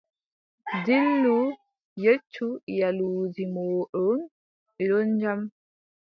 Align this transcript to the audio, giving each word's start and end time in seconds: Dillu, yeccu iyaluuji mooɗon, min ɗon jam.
Dillu, 0.85 1.35
yeccu 2.03 2.47
iyaluuji 2.73 3.43
mooɗon, 3.53 4.19
min 4.75 4.85
ɗon 4.89 5.07
jam. 5.21 5.41